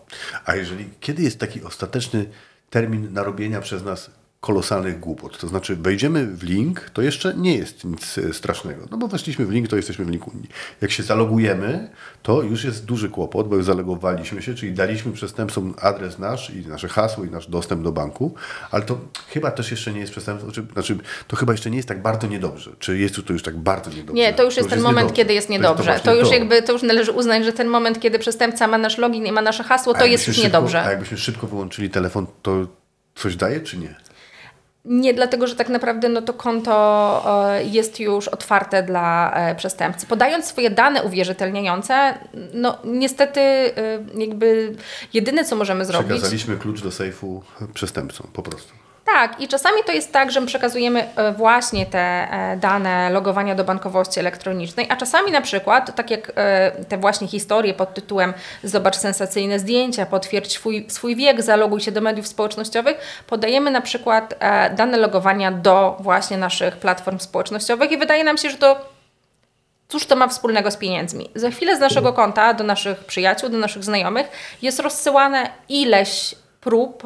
A 0.46 0.56
jeżeli, 0.56 0.88
kiedy 1.00 1.22
jest 1.22 1.40
taki 1.40 1.62
ostateczny 1.62 2.24
termin 2.70 3.12
narobienia 3.12 3.60
przez 3.60 3.84
nas 3.84 4.10
kolosalnych 4.40 5.00
głupot? 5.00 5.38
To 5.38 5.48
znaczy, 5.48 5.76
wejdziemy 5.76 6.26
w 6.26 6.42
link, 6.42 6.90
to 6.90 7.02
jeszcze 7.02 7.34
nie 7.34 7.56
jest 7.56 7.84
nic 7.84 8.18
e, 8.18 8.34
strasznego. 8.34 8.86
No 8.90 8.96
bo 8.96 9.08
weszliśmy 9.08 9.46
w 9.46 9.50
link, 9.50 9.68
to 9.68 9.76
jesteśmy 9.76 10.04
w 10.04 10.08
linku. 10.08 10.32
Jak 10.80 10.90
się 10.90 11.02
zalogujemy, 11.02 11.90
to 12.22 12.42
już 12.42 12.64
jest 12.64 12.84
duży 12.84 13.08
kłopot, 13.08 13.48
bo 13.48 13.56
już 13.56 13.64
zalogowaliśmy 13.64 14.42
się, 14.42 14.54
czyli 14.54 14.72
daliśmy 14.72 15.12
przestępcom 15.12 15.74
adres 15.80 16.18
nasz 16.18 16.50
i 16.50 16.66
nasze 16.66 16.88
hasło 16.88 17.24
i 17.24 17.30
nasz 17.30 17.46
dostęp 17.46 17.82
do 17.82 17.92
banku, 17.92 18.34
ale 18.70 18.82
to 18.82 18.98
chyba 19.28 19.50
też 19.50 19.70
jeszcze 19.70 19.92
nie 19.92 20.00
jest 20.00 20.12
przestępstwo, 20.12 20.52
czy, 20.52 20.62
znaczy 20.72 20.98
to 21.28 21.36
chyba 21.36 21.52
jeszcze 21.52 21.70
nie 21.70 21.76
jest 21.76 21.88
tak 21.88 22.02
bardzo 22.02 22.26
niedobrze. 22.26 22.70
Czy 22.78 22.98
jest 22.98 23.14
to 23.26 23.32
już 23.32 23.42
tak 23.42 23.58
bardzo 23.58 23.90
niedobrze? 23.90 24.14
Nie, 24.14 24.32
to 24.32 24.44
już 24.44 24.56
jest 24.56 24.68
ten 24.70 24.80
moment, 24.80 24.96
niedobrze. 24.96 25.16
kiedy 25.16 25.34
jest 25.34 25.48
niedobrze. 25.48 25.84
To, 25.84 25.90
właśnie 25.92 26.20
już 26.20 26.30
jakby, 26.30 26.62
to 26.62 26.72
już 26.72 26.82
należy 26.82 27.12
uznać, 27.12 27.44
że 27.44 27.52
ten 27.52 27.68
moment, 27.68 28.00
kiedy 28.00 28.18
przestępca 28.18 28.66
ma 28.66 28.78
nasz 28.78 28.98
login 28.98 29.26
i 29.26 29.32
ma 29.32 29.42
nasze 29.42 29.64
hasło, 29.64 29.94
to 29.94 30.04
jest 30.04 30.26
już 30.26 30.36
szybko, 30.36 30.48
niedobrze. 30.48 30.82
A 30.82 30.90
jakbyśmy 30.90 31.18
szybko 31.18 31.46
wyłączyli 31.46 31.90
telefon, 31.90 32.26
to 32.42 32.66
coś 33.14 33.36
daje, 33.36 33.60
czy 33.60 33.78
nie? 33.78 34.09
Nie, 34.84 35.14
dlatego 35.14 35.46
że 35.46 35.56
tak 35.56 35.68
naprawdę 35.68 36.08
no 36.08 36.22
to 36.22 36.34
konto 36.34 37.50
e, 37.50 37.64
jest 37.64 38.00
już 38.00 38.28
otwarte 38.28 38.82
dla 38.82 39.32
e, 39.34 39.54
przestępcy. 39.54 40.06
Podając 40.06 40.44
swoje 40.44 40.70
dane 40.70 41.02
uwierzytelniające, 41.02 42.14
no 42.54 42.78
niestety 42.84 43.40
e, 43.40 43.72
jakby 44.14 44.74
jedyne 45.14 45.44
co 45.44 45.56
możemy 45.56 45.84
zrobić. 45.84 46.08
Przekazaliśmy 46.08 46.56
klucz 46.56 46.82
do 46.82 46.90
sejfu 46.90 47.42
przestępcom, 47.74 48.26
po 48.32 48.42
prostu. 48.42 48.72
Tak, 49.20 49.40
i 49.40 49.48
czasami 49.48 49.84
to 49.86 49.92
jest 49.92 50.12
tak, 50.12 50.30
że 50.30 50.40
my 50.40 50.46
przekazujemy 50.46 51.08
e, 51.16 51.32
właśnie 51.32 51.86
te 51.86 51.98
e, 51.98 52.56
dane 52.56 53.10
logowania 53.10 53.54
do 53.54 53.64
bankowości 53.64 54.20
elektronicznej, 54.20 54.86
a 54.90 54.96
czasami 54.96 55.32
na 55.32 55.40
przykład, 55.40 55.94
tak 55.96 56.10
jak 56.10 56.32
e, 56.36 56.72
te 56.88 56.98
właśnie 56.98 57.28
historie 57.28 57.74
pod 57.74 57.94
tytułem 57.94 58.34
Zobacz 58.64 58.96
sensacyjne 58.96 59.58
zdjęcia, 59.58 60.06
potwierdź 60.06 60.52
swój, 60.52 60.86
swój 60.88 61.16
wiek, 61.16 61.42
zaloguj 61.42 61.80
się 61.80 61.92
do 61.92 62.00
mediów 62.00 62.26
społecznościowych, 62.26 63.22
podajemy 63.26 63.70
na 63.70 63.80
przykład 63.80 64.34
dane 64.76 64.96
logowania 64.96 65.52
do 65.52 65.96
właśnie 66.00 66.36
naszych 66.36 66.76
platform 66.76 67.18
społecznościowych 67.18 67.92
i 67.92 67.98
wydaje 67.98 68.24
nam 68.24 68.38
się, 68.38 68.50
że 68.50 68.56
to 68.56 68.76
Cóż 69.88 70.06
to 70.06 70.16
ma 70.16 70.28
wspólnego 70.28 70.70
z 70.70 70.76
pieniędzmi? 70.76 71.30
Za 71.34 71.50
chwilę 71.50 71.76
z 71.76 71.80
naszego 71.80 72.12
konta 72.12 72.54
do 72.54 72.64
naszych 72.64 73.04
przyjaciół, 73.04 73.48
do 73.48 73.58
naszych 73.58 73.84
znajomych 73.84 74.28
jest 74.62 74.80
rozsyłane 74.80 75.50
ileś 75.68 76.34
prób 76.60 77.02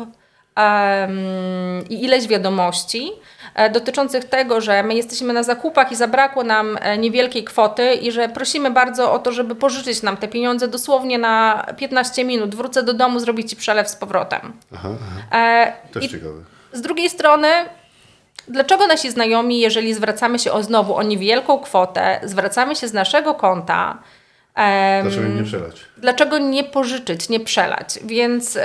i 1.91 2.05
ileś 2.05 2.27
wiadomości 2.27 3.13
e, 3.55 3.71
dotyczących 3.71 4.25
tego, 4.25 4.61
że 4.61 4.83
my 4.83 4.95
jesteśmy 4.95 5.33
na 5.33 5.43
zakupach 5.43 5.93
i 5.93 5.97
zabrakło 5.97 6.45
nam 6.45 6.79
e, 6.81 6.99
niewielkiej 6.99 7.45
kwoty 7.45 7.95
i 7.95 8.13
że 8.13 8.29
prosimy 8.29 8.71
bardzo 8.71 9.13
o 9.13 9.19
to, 9.19 9.33
żeby 9.33 9.55
pożyczyć 9.55 10.03
nam 10.03 10.17
te 10.17 10.29
pieniądze 10.29 10.69
dosłownie 10.69 11.19
na 11.19 11.67
15 11.77 12.25
minut. 12.25 12.55
Wrócę 12.55 12.83
do 12.83 12.95
domu, 12.95 13.19
zrobić 13.21 13.51
Ci 13.51 13.57
przelew 13.57 13.89
z 13.89 13.97
powrotem. 13.97 14.53
Aha, 14.75 14.89
aha. 15.31 15.39
E, 15.39 15.73
Też 15.93 16.05
i 16.05 16.09
ciekawe. 16.09 16.35
z 16.73 16.81
drugiej 16.81 17.11
strony, 17.11 17.49
dlaczego 18.49 18.87
nasi 18.87 19.11
znajomi, 19.11 19.61
jeżeli 19.61 19.95
zwracamy 19.95 20.39
się 20.39 20.53
o 20.53 20.63
znowu 20.63 20.95
o 20.97 21.03
niewielką 21.03 21.59
kwotę, 21.59 22.21
zwracamy 22.23 22.77
się 22.77 22.89
z 22.89 22.93
naszego 22.93 23.35
konta, 23.35 23.99
em, 24.55 25.03
Dlaczego 25.07 25.29
nie 25.29 25.43
przelać? 25.45 25.77
dlaczego 25.97 26.39
nie 26.39 26.65
pożyczyć, 26.65 27.29
nie 27.29 27.41
przelać? 27.41 27.99
Więc 28.05 28.59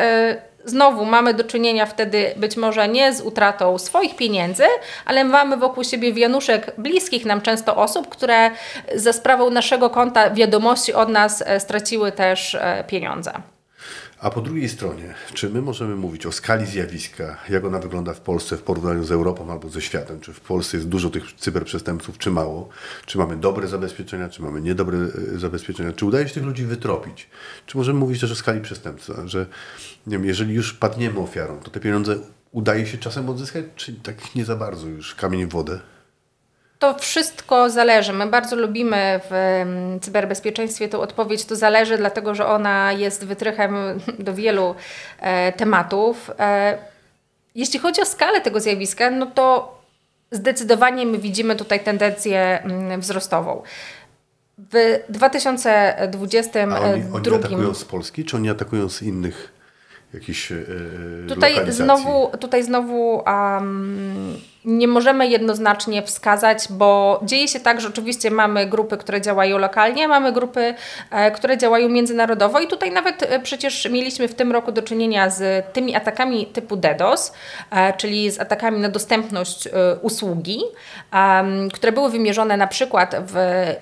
znowu 0.66 1.06
mamy 1.06 1.34
do 1.34 1.44
czynienia 1.44 1.86
wtedy 1.86 2.34
być 2.36 2.58
może 2.58 2.88
nie 2.88 3.14
z 3.14 3.22
utratą 3.22 3.78
swoich 3.78 4.16
pieniędzy, 4.16 4.64
ale 5.06 5.24
mamy 5.24 5.58
wokół 5.58 5.84
siebie 5.84 6.14
wianuszek 6.14 6.74
bliskich 6.78 7.26
nam 7.26 7.42
często 7.42 7.76
osób, 7.76 8.10
które 8.10 8.52
za 8.96 9.14
sprawą 9.14 9.50
naszego 9.50 9.90
konta 9.90 10.30
wiadomości 10.30 10.94
od 10.94 11.10
nas 11.10 11.44
e, 11.46 11.60
straciły 11.60 12.12
też 12.12 12.56
e, 12.56 12.84
pieniądze. 12.88 13.32
A 14.22 14.30
po 14.30 14.42
drugiej 14.42 14.70
stronie, 14.70 15.14
czy 15.34 15.50
my 15.50 15.62
możemy 15.62 15.96
mówić 15.96 16.26
o 16.26 16.32
skali 16.32 16.66
zjawiska, 16.66 17.38
jak 17.50 17.66
ona 17.66 17.80
wygląda 17.80 18.14
w 18.14 18.22
Polsce 18.22 18.58
w 18.58 18.62
porównaniu 18.62 19.04
z 19.04 19.12
Europą 19.12 19.52
albo 19.52 19.70
ze 19.70 19.82
światem? 19.82 20.20
Czy 20.20 20.34
w 20.34 20.40
Polsce 20.40 20.78
jest 20.78 20.90
dużo 20.90 21.10
tych 21.10 21.34
cyberprzestępców, 21.34 22.18
czy 22.18 22.32
mało? 22.32 22.70
Czy 23.06 23.18
mamy 23.18 23.38
dobre 23.38 23.68
zabezpieczenia, 23.68 24.30
czy 24.30 24.42
mamy 24.42 24.62
niedobre 24.62 24.98
e, 24.98 25.40
zabezpieczenia? 25.40 25.94
Czy 25.94 26.06
udaje 26.06 26.28
się 26.28 26.34
tych 26.34 26.44
ludzi 26.44 26.66
wytropić? 26.66 27.28
Czy 27.66 27.78
możemy 27.78 28.00
mówić 28.00 28.22
też 28.22 28.32
o 28.32 28.36
skali 28.36 28.62
przestępstwa, 28.62 29.28
że 29.28 29.46
nie 30.08 30.18
wiem, 30.18 30.26
jeżeli 30.26 30.54
już 30.54 30.74
padniemy 30.74 31.20
ofiarą, 31.20 31.60
to 31.60 31.72
te 31.72 31.80
pieniądze 31.80 32.18
udaje 32.52 32.86
się 32.86 32.98
czasem 32.98 33.30
odzyskać, 33.30 33.66
czy 33.76 33.94
tak 33.94 34.36
nie 34.36 34.46
za 34.46 34.56
bardzo 34.56 34.88
już 34.88 35.16
kamień 35.16 35.46
w 35.46 35.50
wodę? 35.50 35.80
To 36.80 36.94
wszystko 37.00 37.70
zależy. 37.70 38.14
My 38.14 38.28
bardzo 38.28 38.56
lubimy 38.56 39.20
w 39.30 39.34
mm, 39.34 40.00
cyberbezpieczeństwie 40.00 40.88
tą 40.90 41.00
odpowiedź. 41.00 41.46
To 41.46 41.56
zależy, 41.56 41.98
dlatego 41.98 42.36
że 42.36 42.46
ona 42.46 42.94
jest 42.94 43.26
wytrychem 43.26 43.74
do 44.20 44.34
wielu 44.34 44.76
e, 45.20 45.52
tematów. 45.52 46.32
E, 46.40 46.78
jeśli 47.56 47.80
chodzi 47.80 48.02
o 48.02 48.06
skalę 48.06 48.42
tego 48.42 48.60
zjawiska, 48.60 49.12
no 49.12 49.26
to 49.26 49.78
zdecydowanie 50.32 51.06
my 51.06 51.18
widzimy 51.18 51.56
tutaj 51.56 51.80
tendencję 51.80 52.64
mm, 52.64 53.02
wzrostową. 53.02 53.64
W 54.58 55.00
2022 55.10 56.76
A 56.76 56.80
oni, 56.80 57.04
oni 57.14 57.36
atakują 57.36 57.74
z 57.74 57.86
Polski, 57.86 58.26
czy 58.26 58.38
oni 58.38 58.50
atakują 58.50 58.90
z 58.90 59.02
innych 59.02 59.54
jakichś 60.14 60.52
yy, 60.52 61.26
tutaj 61.28 61.72
znowu, 61.72 62.32
tutaj 62.40 62.64
znowu 62.64 63.24
um, 63.28 64.38
nie 64.66 64.88
możemy 64.88 65.28
jednoznacznie 65.28 66.04
wskazać, 66.04 66.68
bo 66.70 67.20
dzieje 67.24 67.48
się 67.48 67.60
tak, 67.60 67.82
że 67.82 67.88
oczywiście 67.88 68.32
mamy 68.32 68.66
grupy, 68.66 68.98
które 68.98 69.22
działają 69.22 69.58
lokalnie, 69.58 70.08
mamy 70.08 70.32
grupy, 70.32 70.76
e, 71.12 71.32
które 71.32 71.58
działają 71.58 71.90
międzynarodowo 71.90 72.60
i 72.60 72.68
tutaj 72.68 72.92
nawet 72.92 73.24
e, 73.24 73.40
przecież 73.40 73.90
mieliśmy 73.92 74.28
w 74.28 74.36
tym 74.36 74.52
roku 74.52 74.72
do 74.72 74.82
czynienia 74.82 75.30
z 75.30 75.66
tymi 75.74 75.96
atakami 75.96 76.46
typu 76.46 76.76
DDoS, 76.76 77.34
e, 77.72 77.94
czyli 77.94 78.32
z 78.32 78.40
atakami 78.40 78.80
na 78.80 78.90
dostępność 78.90 79.70
usługi, 80.02 80.62
które 81.74 81.92
były 81.92 82.10
wymierzone 82.10 82.58
na 82.58 82.68
przykład 82.68 83.16
w 83.20 83.36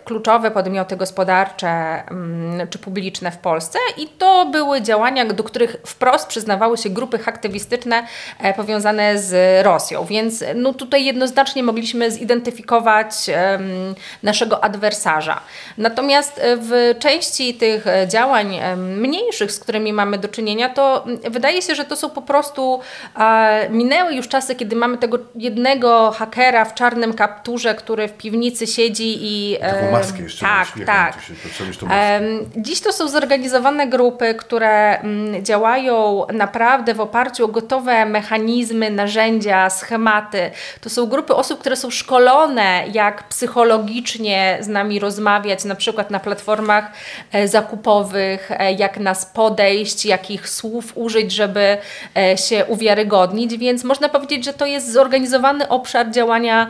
kluczowe 0.05 0.51
podmioty 0.51 0.97
gospodarcze 0.97 1.67
mm, 1.67 2.67
czy 2.67 2.79
publiczne 2.79 3.31
w 3.31 3.37
Polsce 3.37 3.79
i 3.97 4.07
to 4.07 4.45
były 4.45 4.81
działania, 4.81 5.25
do 5.25 5.43
których 5.43 5.77
wprost 5.85 6.27
przyznawały 6.27 6.77
się 6.77 6.89
grupy 6.89 7.17
haktywistyczne 7.17 8.03
powiązane 8.55 9.17
z 9.17 9.65
Rosją, 9.65 10.05
więc 10.05 10.43
no 10.55 10.66
tutaj 10.73 11.05
jednoznacznie 11.05 11.63
mogliśmy 11.63 12.11
zidentyfikować 12.11 13.09
naszego 14.23 14.63
adwersarza. 14.63 15.41
Natomiast 15.77 16.39
e, 16.39 16.57
w 16.57 16.95
części 16.99 17.53
tych 17.53 17.87
e, 17.87 18.07
działań 18.07 18.59
mniejszych, 18.77 19.51
z 19.51 19.59
którymi 19.59 19.93
mamy 19.93 20.17
do 20.17 20.27
czynienia, 20.27 20.69
to 20.69 21.05
wydaje 21.29 21.61
się, 21.61 21.75
że 21.75 21.85
to 21.85 21.95
są 21.95 22.09
po 22.09 22.21
prostu 22.21 22.79
e, 23.19 23.69
minęły 23.69 24.13
już 24.13 24.27
czasy, 24.27 24.55
kiedy 24.55 24.75
mamy 24.75 24.97
tego 24.97 25.17
jednego 25.35 26.11
hakera 26.11 26.65
w 26.65 26.73
czarnym 26.73 27.13
kapturze, 27.13 27.75
który 27.75 28.07
w 28.07 28.13
piwnicy 28.13 28.67
siedzi 28.67 29.17
i... 29.21 29.57
Taką 29.59 29.91
maskę 29.91 30.23
jeszcze 30.23 30.45
Tak, 30.45 30.67
tak. 30.85 31.21
Się, 31.21 31.33
to 31.79 31.85
dziś 32.57 32.81
to 32.81 32.93
są 32.93 33.07
zorganizowane 33.07 33.87
grupy, 33.87 34.35
które 34.35 34.99
m, 34.99 35.43
działają 35.43 36.25
naprawdę 36.33 36.93
w 36.93 37.01
oparciu 37.01 37.45
o 37.45 37.47
gotowe 37.47 38.05
mechanizmy, 38.05 38.91
narzędzia, 38.91 39.69
schematy, 39.69 40.51
to 40.81 40.89
są 40.89 41.05
grupy 41.05 41.35
osób, 41.35 41.59
które 41.59 41.75
są 41.75 41.89
szkolone, 41.89 42.83
jak 42.93 43.27
psychologicznie 43.27 44.57
z 44.61 44.67
nami 44.67 44.99
rozmawiać, 44.99 45.63
na 45.63 45.75
przykład 45.75 46.11
na 46.11 46.19
platformach 46.19 46.91
e, 47.31 47.47
zakupowych, 47.47 48.51
e, 48.51 48.73
jak 48.73 48.99
nas 48.99 49.25
podejść, 49.25 50.05
jakich 50.05 50.49
słów 50.49 50.91
użyć, 50.95 51.31
żeby 51.31 51.77
e, 52.17 52.37
się 52.37 52.65
uwiarygodnić, 52.65 53.57
więc 53.57 53.83
można 53.83 54.09
powiedzieć, 54.09 54.45
że 54.45 54.53
to 54.53 54.65
jest 54.65 54.91
zorganizowany 54.91 55.69
obszar 55.69 56.11
działania 56.11 56.67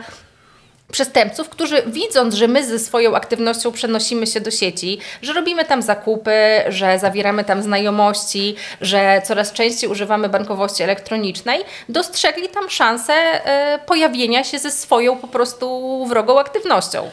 przestępców, 0.92 1.48
którzy 1.48 1.82
widząc, 1.86 2.34
że 2.34 2.48
my 2.48 2.64
ze 2.64 2.78
swoją 2.78 3.14
aktywnością 3.14 3.72
przenosimy 3.72 4.26
się 4.26 4.40
do 4.40 4.50
sieci, 4.50 4.98
że 5.22 5.32
robimy 5.32 5.64
tam 5.64 5.82
zakupy, 5.82 6.32
że 6.68 6.98
zawieramy 6.98 7.44
tam 7.44 7.62
znajomości, 7.62 8.56
że 8.80 9.22
coraz 9.24 9.52
częściej 9.52 9.90
używamy 9.90 10.28
bankowości 10.28 10.82
elektronicznej, 10.82 11.60
dostrzegli 11.88 12.48
tam 12.48 12.70
szansę 12.70 13.12
y, 13.74 13.78
pojawienia 13.86 14.44
się 14.44 14.58
ze 14.58 14.70
swoją 14.70 15.16
po 15.16 15.28
prostu 15.28 16.06
wrogą 16.06 16.40
aktywnością. 16.40 17.10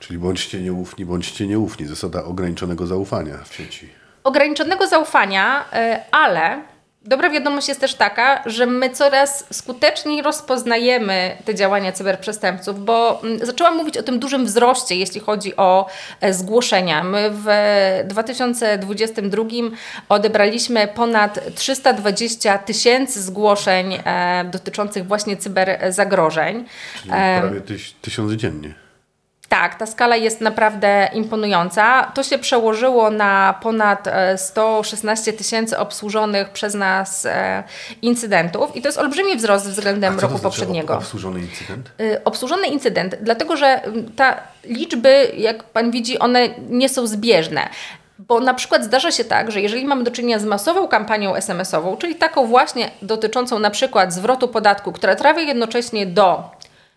Czyli 0.00 0.18
bądźcie 0.18 0.60
nieufni, 0.60 1.04
bądźcie 1.04 1.46
nieufni. 1.46 1.86
Zasada 1.86 2.24
ograniczonego 2.24 2.86
zaufania 2.86 3.38
w 3.48 3.54
sieci. 3.54 3.88
Ograniczonego 4.24 4.86
zaufania, 4.86 5.64
y, 5.72 6.02
ale 6.10 6.60
Dobra 7.04 7.30
wiadomość 7.30 7.68
jest 7.68 7.80
też 7.80 7.94
taka, 7.94 8.42
że 8.46 8.66
my 8.66 8.90
coraz 8.90 9.44
skuteczniej 9.52 10.22
rozpoznajemy 10.22 11.36
te 11.44 11.54
działania 11.54 11.92
cyberprzestępców, 11.92 12.84
bo 12.84 13.22
mm, 13.22 13.46
zaczęłam 13.46 13.76
mówić 13.76 13.96
o 13.96 14.02
tym 14.02 14.18
dużym 14.18 14.46
wzroście, 14.46 14.94
jeśli 14.94 15.20
chodzi 15.20 15.56
o 15.56 15.86
e, 16.20 16.34
zgłoszenia. 16.34 17.04
My 17.04 17.30
w 17.32 17.46
2022 18.04 19.44
odebraliśmy 20.08 20.88
ponad 20.88 21.54
320 21.54 22.58
tysięcy 22.58 23.22
zgłoszeń 23.22 23.98
e, 24.04 24.44
dotyczących 24.52 25.06
właśnie 25.06 25.36
cyberzagrożeń. 25.36 26.64
Czyli 26.94 27.10
prawie 27.40 27.60
tyś, 27.60 27.92
tysiąc 28.02 28.32
dziennie. 28.32 28.87
Tak, 29.48 29.74
ta 29.74 29.86
skala 29.86 30.16
jest 30.16 30.40
naprawdę 30.40 31.08
imponująca. 31.12 32.12
To 32.14 32.22
się 32.22 32.38
przełożyło 32.38 33.10
na 33.10 33.54
ponad 33.62 34.08
116 34.36 35.30
e, 35.30 35.34
tysięcy 35.34 35.78
obsłużonych 35.78 36.50
przez 36.50 36.74
nas 36.74 37.26
e, 37.26 37.64
incydentów 38.02 38.76
i 38.76 38.82
to 38.82 38.88
jest 38.88 38.98
olbrzymi 38.98 39.36
wzrost 39.36 39.68
względem 39.68 40.14
roku 40.14 40.20
to 40.20 40.28
znaczy 40.28 40.42
poprzedniego. 40.42 40.96
Obsłużony 40.96 41.40
incydent? 41.40 41.90
E, 42.00 42.24
obsłużony 42.24 42.66
incydent, 42.66 43.16
dlatego 43.20 43.56
że 43.56 43.80
ta 44.16 44.40
liczby, 44.64 45.32
jak 45.36 45.64
pan 45.64 45.90
widzi, 45.90 46.18
one 46.18 46.48
nie 46.68 46.88
są 46.88 47.06
zbieżne. 47.06 47.68
Bo 48.18 48.40
na 48.40 48.54
przykład 48.54 48.84
zdarza 48.84 49.12
się 49.12 49.24
tak, 49.24 49.50
że 49.50 49.60
jeżeli 49.60 49.86
mamy 49.86 50.04
do 50.04 50.10
czynienia 50.10 50.38
z 50.38 50.44
masową 50.44 50.88
kampanią 50.88 51.34
SMS-ową, 51.34 51.96
czyli 51.96 52.14
taką 52.14 52.46
właśnie 52.46 52.90
dotyczącą 53.02 53.58
na 53.58 53.70
przykład 53.70 54.12
zwrotu 54.12 54.48
podatku, 54.48 54.92
która 54.92 55.16
trafia 55.16 55.40
jednocześnie 55.40 56.06
do 56.06 56.50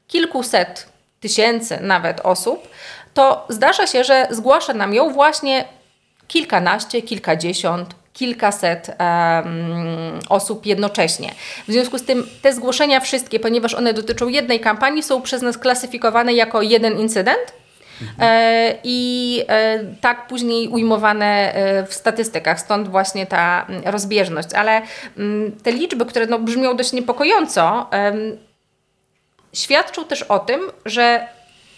kilkuset 0.07 0.91
tysięcy 1.21 1.77
nawet 1.81 2.19
osób, 2.19 2.67
to 3.13 3.45
zdarza 3.49 3.87
się, 3.87 4.03
że 4.03 4.27
zgłasza 4.29 4.73
nam 4.73 4.93
ją 4.93 5.09
właśnie 5.09 5.65
kilkanaście, 6.27 7.01
kilkadziesiąt, 7.01 7.95
kilkaset 8.13 8.87
um, 8.87 10.19
osób 10.29 10.65
jednocześnie. 10.65 11.31
W 11.67 11.71
związku 11.71 11.97
z 11.97 12.05
tym 12.05 12.27
te 12.41 12.53
zgłoszenia 12.53 12.99
wszystkie, 12.99 13.39
ponieważ 13.39 13.73
one 13.73 13.93
dotyczą 13.93 14.27
jednej 14.27 14.59
kampanii, 14.59 15.03
są 15.03 15.21
przez 15.21 15.41
nas 15.41 15.57
klasyfikowane 15.57 16.33
jako 16.33 16.61
jeden 16.61 16.99
incydent. 16.99 17.53
E, 18.19 18.75
I 18.83 19.43
e, 19.47 19.79
tak 20.01 20.27
później 20.27 20.67
ujmowane 20.67 21.53
e, 21.53 21.85
w 21.85 21.93
statystykach, 21.93 22.59
stąd 22.59 22.87
właśnie 22.87 23.25
ta 23.25 23.65
mm, 23.69 23.81
rozbieżność. 23.85 24.53
Ale 24.53 24.77
m, 24.77 24.83
mm, 25.17 25.51
te 25.51 25.71
liczby, 25.71 26.05
które 26.05 26.25
no, 26.25 26.39
brzmią 26.39 26.75
dość 26.75 26.93
niepokojąco, 26.93 27.89
świadczą 29.53 30.05
też 30.05 30.23
o 30.23 30.39
tym, 30.39 30.71
że 30.85 31.27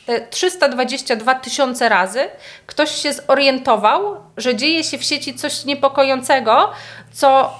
te 0.05 0.27
322 0.27 1.35
tysiące 1.35 1.89
razy 1.89 2.29
ktoś 2.65 2.91
się 3.01 3.13
zorientował, 3.13 4.15
że 4.37 4.55
dzieje 4.55 4.83
się 4.83 4.97
w 4.97 5.03
sieci 5.03 5.33
coś 5.33 5.65
niepokojącego, 5.65 6.71
co 7.13 7.53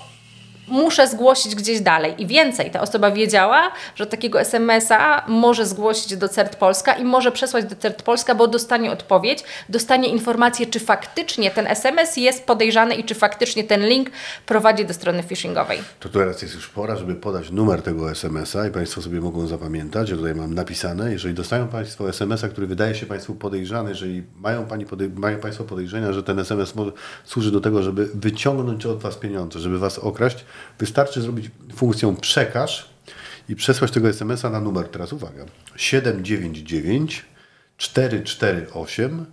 muszę 0.68 1.08
zgłosić 1.08 1.56
gdzieś 1.56 1.82
dalej. 1.82 2.14
I 2.18 2.28
więcej, 2.28 2.72
ta 2.72 2.82
osoba 2.82 3.12
wiedziała, 3.12 3.72
że 3.96 4.06
takiego 4.08 4.42
SMS-a 4.42 5.24
może 5.28 5.66
zgłosić 5.66 6.18
do 6.18 6.30
CERT 6.30 6.56
Polska 6.56 6.94
i 6.94 7.04
może 7.04 7.32
przesłać 7.32 7.66
do 7.66 7.76
CERT 7.76 8.02
Polska, 8.04 8.36
bo 8.36 8.48
dostanie 8.48 8.92
odpowiedź, 8.92 9.44
dostanie 9.70 10.08
informację, 10.10 10.66
czy 10.66 10.80
faktycznie 10.80 11.52
ten 11.52 11.68
SMS 11.68 12.18
jest 12.18 12.46
podejrzany 12.46 12.96
i 12.96 13.04
czy 13.04 13.16
faktycznie 13.16 13.64
ten 13.64 13.88
link 13.88 14.10
prowadzi 14.46 14.86
do 14.86 14.94
strony 14.94 15.24
phishingowej. 15.24 15.80
To 16.00 16.10
teraz 16.10 16.42
jest 16.42 16.56
już 16.56 16.70
pora, 16.70 16.96
żeby 16.96 17.16
podać 17.16 17.52
numer 17.52 17.82
tego 17.82 18.12
SMS-a 18.12 18.68
i 18.68 18.72
Państwo 18.72 19.02
sobie 19.02 19.22
mogą 19.22 19.48
zapamiętać. 19.48 20.10
Ja 20.10 20.16
tutaj 20.16 20.36
mam 20.36 20.54
napisane, 20.54 21.12
jeżeli 21.12 21.34
dostają 21.34 21.68
Państwo 21.68 22.10
SMS-a, 22.10 22.48
który 22.50 22.68
wydaje 22.68 22.96
się 22.96 23.06
Państwu 23.06 23.36
podejrzany, 23.36 23.90
jeżeli 23.90 24.24
mają, 24.40 24.66
pani 24.66 24.86
podej- 24.86 25.20
mają 25.20 25.40
Państwo 25.40 25.64
podejrzenia, 25.64 26.14
że 26.14 26.24
ten 26.24 26.40
SMS 26.40 26.74
służy 27.26 27.52
do 27.52 27.62
tego, 27.62 27.84
żeby 27.84 28.10
wyciągnąć 28.14 28.86
od 28.86 29.00
Was 29.00 29.16
pieniądze, 29.16 29.60
żeby 29.60 29.80
Was 29.80 30.00
okraść, 30.00 30.46
Wystarczy 30.80 31.22
zrobić 31.22 31.52
funkcję 31.76 32.16
przekaż 32.22 32.90
i 33.50 33.56
przesłać 33.56 33.92
tego 33.92 34.10
SMS-a 34.10 34.50
na 34.50 34.60
numer, 34.60 34.88
teraz 34.88 35.14
uwaga, 35.14 35.46
799 35.76 37.26
448 37.78 39.26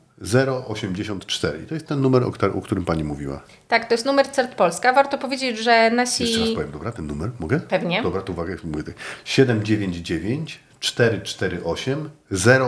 084. 0.68 1.66
To 1.66 1.74
jest 1.74 1.86
ten 1.86 2.00
numer, 2.00 2.22
o, 2.22 2.60
którym 2.62 2.84
Pani 2.84 3.04
mówiła. 3.04 3.42
Tak, 3.68 3.88
to 3.88 3.94
jest 3.94 4.06
numer 4.06 4.28
CERT 4.28 4.54
Polska. 4.54 4.92
Warto 4.92 5.18
powiedzieć, 5.18 5.58
że 5.58 5.90
nasi... 5.90 6.24
Jeszcze 6.24 6.40
raz 6.40 6.54
powiem, 6.54 6.70
dobra, 6.70 6.92
ten 6.92 7.06
numer, 7.06 7.30
mogę? 7.38 7.60
Pewnie. 7.60 8.02
Dobra, 8.02 8.22
to 8.22 8.32
uwaga, 8.32 8.54
mówię 8.64 8.82
tak. 8.82 8.94
799 9.24 10.60
448 10.80 12.10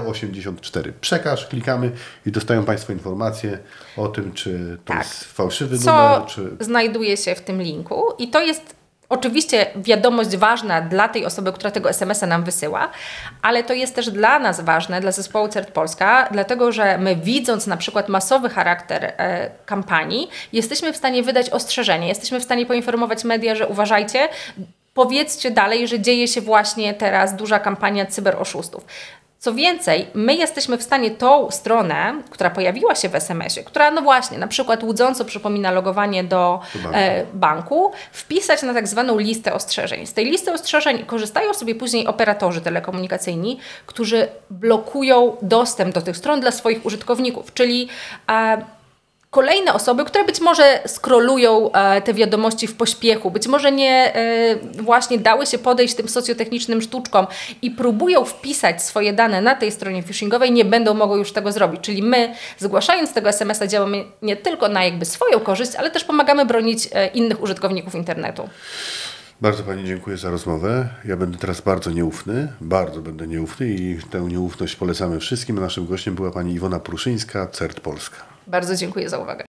084. 0.06 0.92
Przekaż, 1.00 1.46
klikamy 1.46 1.90
i 2.26 2.32
dostają 2.32 2.64
Państwo 2.64 2.92
informacje 2.92 3.58
o 3.96 4.08
tym, 4.08 4.32
czy 4.32 4.78
to 4.84 4.92
Tak. 4.92 4.98
jest 5.02 5.24
fałszywy 5.24 5.78
co 5.78 5.92
numer, 5.92 6.26
czy... 6.26 6.56
znajduje 6.60 7.16
się 7.16 7.34
w 7.34 7.40
tym 7.40 7.62
linku 7.62 8.02
i 8.18 8.28
to 8.28 8.40
jest 8.40 8.76
oczywiście 9.08 9.66
wiadomość 9.76 10.36
ważna 10.36 10.80
dla 10.80 11.08
tej 11.08 11.26
osoby, 11.26 11.52
która 11.52 11.70
tego 11.70 11.90
SMS-a 11.90 12.26
nam 12.26 12.44
wysyła, 12.44 12.90
ale 13.42 13.64
to 13.64 13.72
jest 13.72 13.94
też 13.94 14.10
dla 14.10 14.38
nas 14.38 14.60
ważne, 14.60 15.00
dla 15.00 15.12
zespołu 15.12 15.48
CERT 15.48 15.70
Polska, 15.70 16.28
dlatego 16.32 16.72
że 16.72 16.98
my 16.98 17.16
widząc 17.16 17.66
na 17.66 17.76
przykład 17.76 18.08
masowy 18.08 18.48
charakter 18.48 19.04
e, 19.04 19.50
kampanii, 19.66 20.28
jesteśmy 20.52 20.92
w 20.92 20.96
stanie 20.96 21.22
wydać 21.22 21.50
ostrzeżenie, 21.50 22.08
jesteśmy 22.08 22.40
w 22.40 22.42
stanie 22.42 22.66
poinformować 22.66 23.24
media, 23.24 23.54
że 23.54 23.68
uważajcie, 23.68 24.28
powiedzcie 24.94 25.50
dalej, 25.50 25.88
że 25.88 26.00
dzieje 26.00 26.28
się 26.28 26.40
właśnie 26.40 26.94
teraz 26.94 27.36
duża 27.36 27.58
kampania 27.58 28.06
cyberoszustów. 28.06 28.84
Co 29.42 29.54
więcej, 29.54 30.06
my 30.14 30.34
jesteśmy 30.34 30.78
w 30.78 30.82
stanie 30.82 31.10
tą 31.10 31.50
stronę, 31.50 32.22
która 32.30 32.50
pojawiła 32.50 32.94
się 32.94 33.08
w 33.08 33.14
SMS-ie, 33.14 33.66
która 33.66 33.90
no 33.90 34.02
właśnie, 34.02 34.38
na 34.38 34.46
przykład 34.48 34.82
łudząco 34.82 35.24
przypomina 35.24 35.70
logowanie 35.70 36.24
do 36.24 36.60
banku. 36.74 36.98
e, 36.98 37.26
banku, 37.34 37.92
wpisać 38.12 38.62
na 38.62 38.74
tak 38.74 38.88
zwaną 38.88 39.18
listę 39.18 39.54
ostrzeżeń. 39.54 40.06
Z 40.06 40.12
tej 40.12 40.24
listy 40.24 40.52
ostrzeżeń 40.52 41.04
korzystają 41.04 41.54
sobie 41.54 41.74
później 41.74 42.06
operatorzy 42.06 42.60
telekomunikacyjni, 42.60 43.58
którzy 43.86 44.28
blokują 44.50 45.36
dostęp 45.42 45.94
do 45.94 46.02
tych 46.02 46.16
stron 46.16 46.40
dla 46.40 46.50
swoich 46.50 46.86
użytkowników, 46.86 47.54
czyli 47.54 47.88
e, 48.30 48.62
kolejne 49.32 49.74
osoby, 49.74 50.04
które 50.04 50.24
być 50.24 50.40
może 50.40 50.80
skrolują 50.86 51.72
e, 51.72 52.02
te 52.02 52.14
wiadomości 52.14 52.66
w 52.66 52.76
pośpiechu, 52.76 53.30
być 53.30 53.48
może 53.48 53.72
nie 53.72 54.14
e, 54.14 54.56
właśnie 54.82 55.18
dały 55.18 55.46
się 55.46 55.58
podejść 55.58 55.94
tym 55.94 56.08
socjotechnicznym 56.08 56.82
sztuczkom 56.82 57.26
i 57.62 57.70
próbują 57.70 58.24
wpisać 58.24 58.82
swoje 58.82 59.12
dane 59.12 59.40
na 59.40 59.54
tej 59.54 59.72
stronie 59.72 60.02
phishingowej, 60.02 60.52
nie 60.52 60.64
będą 60.64 60.94
mogły 60.94 61.18
już 61.18 61.32
tego 61.32 61.52
zrobić. 61.52 61.80
Czyli 61.80 62.02
my, 62.02 62.34
zgłaszając 62.58 63.12
tego 63.12 63.28
SMS-a, 63.28 63.66
działamy 63.66 64.04
nie 64.22 64.36
tylko 64.36 64.68
na 64.68 64.84
jakby 64.84 65.04
swoją 65.04 65.40
korzyść, 65.40 65.74
ale 65.74 65.90
też 65.90 66.04
pomagamy 66.04 66.46
bronić 66.46 66.88
e, 66.92 67.06
innych 67.06 67.42
użytkowników 67.42 67.94
internetu. 67.94 68.48
Bardzo 69.40 69.62
Pani 69.62 69.84
dziękuję 69.84 70.16
za 70.16 70.30
rozmowę. 70.30 70.88
Ja 71.04 71.16
będę 71.16 71.38
teraz 71.38 71.60
bardzo 71.60 71.90
nieufny, 71.90 72.52
bardzo 72.60 73.00
będę 73.00 73.26
nieufny 73.26 73.68
i 73.68 73.98
tę 74.10 74.20
nieufność 74.20 74.76
polecamy 74.76 75.20
wszystkim. 75.20 75.58
Naszym 75.58 75.86
gościem 75.86 76.14
była 76.14 76.30
Pani 76.30 76.54
Iwona 76.54 76.80
Pruszyńska, 76.80 77.46
CERT 77.46 77.80
Polska. 77.80 78.31
Bardzo 78.52 78.76
dziękuję 78.76 79.08
za 79.08 79.18
uwagę. 79.18 79.51